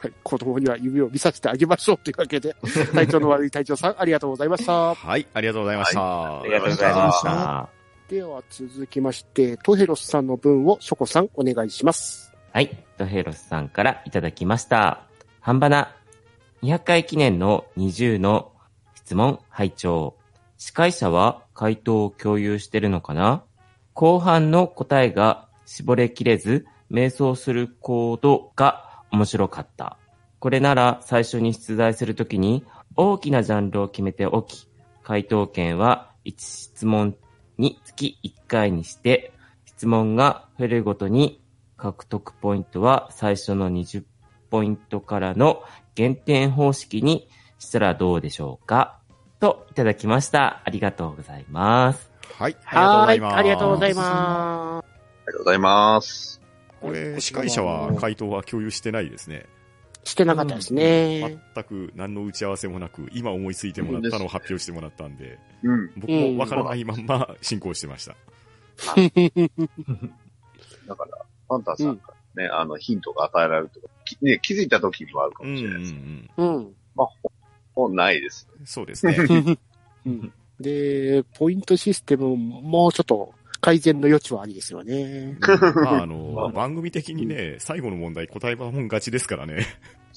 [0.03, 0.13] はい。
[0.23, 2.55] 子供には夢を見させてあげましょうというわけで、
[2.95, 4.95] 体調の悪い隊長さん、ありがとうございました。
[4.95, 6.41] はい、ありがとうございました。
[6.41, 7.69] ありがとうございました。
[8.09, 12.33] では続きまして、トヘロスさんの分をショコさんお願いします。
[12.53, 12.85] はい。
[12.99, 15.03] ドヘロスさんからいただきました。
[15.41, 15.95] 半ばな。
[16.63, 18.53] 200回記念の20の
[18.95, 20.16] 質問拝聴
[20.59, 23.45] 司会者は回答を共有してるのかな？
[23.93, 29.99] 後半の答えが絞れきれず、迷走するコードが面白かった。
[30.39, 32.65] これなら最初に出題するときに
[32.95, 34.69] 大きなジャンルを決めておき、
[35.03, 37.17] 回答権は1質問
[37.59, 39.33] につき1回にして、
[39.65, 41.43] 質問が増えるごとに
[41.77, 44.05] 獲得ポイントは最初の20
[44.51, 45.63] ポイントからの
[45.95, 49.01] 減点方式にしたらどうでしょうか？
[49.41, 50.63] といただきました。
[50.65, 52.11] ありがとうございます。
[52.39, 52.57] はい。
[52.65, 53.33] ありがとうございます。
[53.33, 54.85] はーいありがとうございまあ
[55.21, 56.41] りがとうございます。
[56.81, 59.47] これ、司会者は回答は共有してないですね。
[60.05, 60.13] す。
[60.13, 61.39] してなかったですね。
[61.55, 65.91] 全く何の打ち合わせもなく、今思いついてもらったのを発表してもらったんで、うん。
[65.97, 68.15] 僕もわからないまんま進行してました。
[70.87, 71.19] だから、
[71.49, 75.93] パンタンさんからね、あの、ヒントが与えられるとか、きね、気づいた時にはあるかもしれないです。
[75.93, 76.31] ん。
[76.37, 76.75] うん。
[76.95, 77.09] まあ、
[77.77, 78.49] ほぼないです。
[78.65, 79.17] そうですね。
[80.07, 85.37] うんで、ポイントシステムももうちょっと改善の余地はありですよね。
[85.75, 89.67] まあ、あの、番組的にね、最後の問題答えばもん勝ちですからね。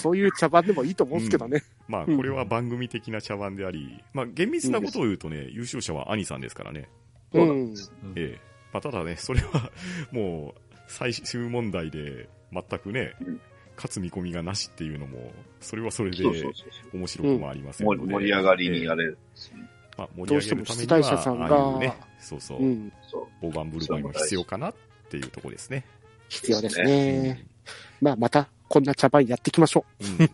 [0.00, 1.62] そういう茶番でもいいと思うんですけどね。
[1.86, 6.88] まあ、これは番組的な茶番であり、まあ、厳密なことを言うとね、優勝者は兄さんですからね。
[7.32, 7.74] そううん。
[8.16, 8.40] ええ。
[8.72, 9.70] まあ、ただね、それは、
[10.10, 13.40] もう、最終問題で、全くねうん、
[13.82, 16.24] 勝つ見込みがなしっていうのも、それはそれで
[16.94, 17.98] 面白くもありませんので。
[17.98, 19.18] 盛り盛り上がりにやれ、れる。
[19.98, 22.92] まあ、盛り上げるためにどうしても出題者さんは、がああいうね、そうそうう、ん。
[23.42, 24.74] 大盤振る舞いも必要かなっ
[25.10, 25.84] ていうところですね。
[26.28, 27.44] 必要ですね。
[28.00, 29.84] まあ、また、こんな茶番やっていきましょ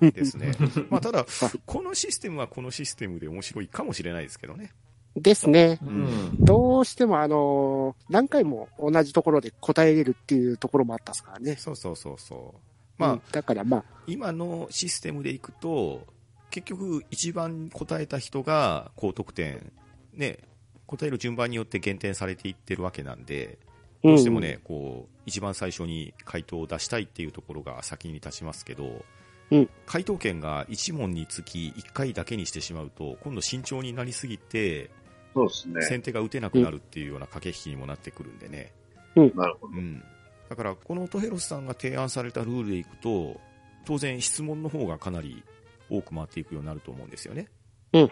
[0.01, 0.53] うん、ですね。
[0.91, 1.25] まあ、ただ、
[1.65, 4.73] このシステムはこのシステムで面白いかもしれないですけどね。
[5.17, 5.23] う。
[5.23, 5.79] ですね。
[5.83, 6.37] うん。
[6.39, 11.57] どうしても、あのー何回も同じところで答えれるっていうところもあったですからね。
[11.57, 12.78] そうそうそうそう。
[12.99, 16.07] まあ、うんだからまあ、今のシステムでいくと、
[16.51, 19.73] 結局一番答えた人が高得点、
[20.15, 20.39] ね、
[20.87, 23.59] 答える順番によって減点されていってるわけなんで、
[24.03, 29.05] どうしてもね、こう、一番最初に回答を出したいっていうところが先に立ちますけど、
[29.51, 34.91] うん回答権が1問につき1回だけにしてしまうと、今度慎重になりすぎて、
[35.35, 35.83] そうですね。
[35.83, 38.73] 先手が打てなくなるっていうような駆け引きにもなってくるんでね。
[39.15, 39.75] なるほど。
[39.75, 40.03] うん。
[40.49, 43.41] だから、このトヘロスさんが提案されたルールでいくと、
[43.85, 45.43] 当然質問の方がかなり
[45.91, 47.49] 多く回っていくようになると思うんですよね。
[47.93, 48.11] うん。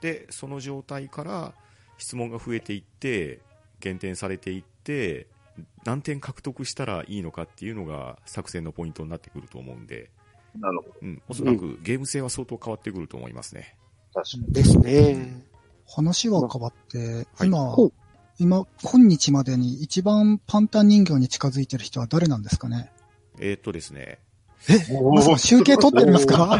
[0.00, 1.54] で、その状態から
[1.98, 3.40] 質問が増えていって、
[3.80, 5.26] 減点されていって、
[5.84, 10.10] 何点獲得したらいいのかっていうのが作戦のポイントになってくると思うんで、
[10.58, 10.94] なるほど。
[11.02, 11.22] うん。
[11.28, 13.76] おそらくゲーム性は相当変わってくると思いますね。
[14.12, 14.52] 確かに。
[14.52, 15.44] ですね。
[15.86, 17.74] 話は変わって、はい今
[18.38, 22.90] 今、今日までに一番パンタン人形に近づいてる人は誰なんですかね
[23.38, 24.18] えっとですね、
[25.12, 26.58] まさか集計取ってるんですか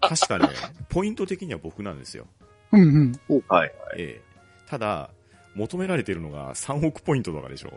[0.00, 0.48] 確かね、
[0.88, 2.26] ポイント的には僕なんですよ。
[2.72, 3.42] うんうん。
[3.48, 3.72] はい。
[3.96, 4.30] ええ
[4.68, 5.10] ただ、
[5.56, 7.72] 求められてるのが3億ポイントとかでしょ。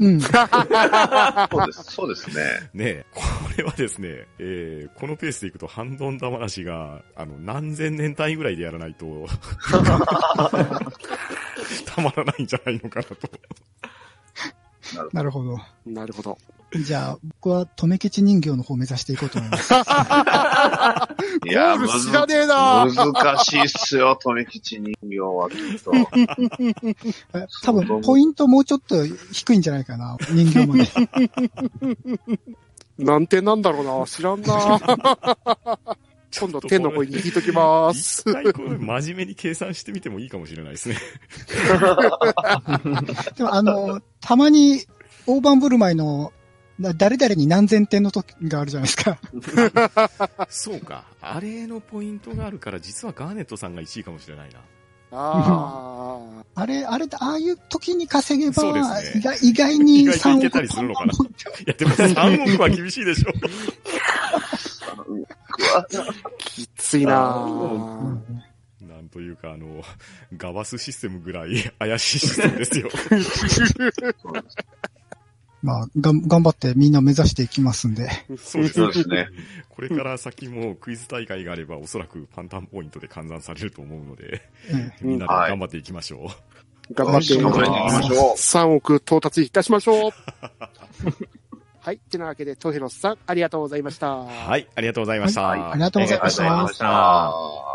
[0.00, 0.20] うん。
[0.20, 1.82] そうです。
[1.84, 2.70] そうですね。
[2.74, 3.22] ね、こ
[3.56, 9.06] れはですね、えーこのペースでいくと、ハンドンダ話が、あの、何千年単位ぐらいでやらないと、
[11.86, 13.16] たまらないんじゃないのかなと。
[15.12, 15.58] なるほど。
[15.86, 16.38] なるほど。
[16.74, 19.74] じゃあ、僕は、とめけち人形の方を目指していこうと思います。
[21.46, 25.92] いや、 知らねえな難しいっすよ、富吉人形はきっと。
[27.34, 30.88] え多分、ポイントもうちょっと低いんじゃないかな、人形まで。
[32.98, 34.06] なんてなんだろうな。
[34.06, 34.80] 知らんな。
[36.38, 38.22] 今度天の声に聞いときます。
[38.26, 40.96] 一回これ真面目に計算してみてもいいかもしれないですね。
[43.36, 44.82] でも、あの、たまに、
[45.26, 46.32] 大盤振る舞いの、
[46.78, 49.18] な誰々に何千点の時があるじゃないですか。
[50.48, 51.04] そうか。
[51.20, 54.60] あれのポイントがあるから、実はガーネットさんが1位かもしれないな。
[55.14, 56.18] あ
[56.54, 61.16] あれ、あれ、ああいう時に稼げば、そうですね意外意外に意外とい3億けたりするのかない
[61.66, 63.32] や、でも3億は厳しいでしょ。
[65.76, 65.86] あ、
[66.38, 68.42] きついなうん
[68.88, 69.82] なんというか、あの、
[70.36, 72.88] ガバスシステムぐらい怪しいシステムですよ。
[75.62, 78.10] まあ、がん、頑張ってみんな目指していきますんで。
[78.36, 79.28] そうですね。
[79.68, 84.42] これから先もクイズ大会があれば、おそらくパンタンポイントで換算されると思うので、
[84.72, 86.28] うんみんなで頑張っていきましょ
[86.90, 86.94] う。
[86.94, 88.34] 頑張って頑張っていきましょう。
[88.34, 90.12] 3億到達いたしましょう。
[91.84, 91.98] はい。
[91.98, 94.18] てなわけで、トヘロスさん、ありがとうございました。
[94.18, 95.42] はい、ありがとうございました。
[95.42, 97.72] はいありがとうございましたありがとうございました。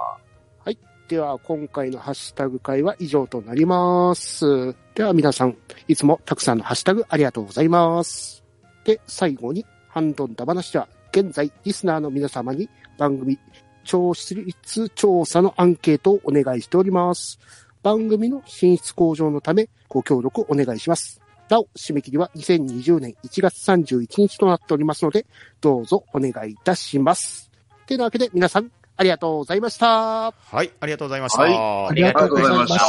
[1.07, 4.75] では、今回のハッシュタグ会は以上となります。
[4.93, 8.43] では、皆さん、いつもたくさんのハッシュタグありがとうございます。
[8.83, 13.39] で、最後に、ハンドンダ話では、現在、リスナーの皆様に番組、
[13.85, 17.39] 聴取率調査のアンケートをお願いしております。
[17.83, 21.21] 番組の品質向上のため、ご協力お願いします。
[21.49, 25.25] なお、締め切りは2020年1月31日となっておりますので、
[25.61, 27.49] どうぞお願いいたします。
[27.85, 30.31] てなわけで、皆さん、ありがとうございました。
[30.31, 31.41] はい、ありがとうございました。
[31.43, 32.85] はいありがとうございました。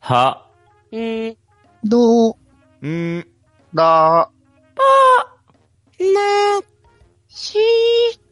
[0.00, 0.46] は、
[0.92, 1.36] ん、
[1.82, 2.36] ど
[2.82, 3.26] うん、
[3.72, 6.12] だー。
[6.12, 6.64] なー、
[7.28, 8.23] しー、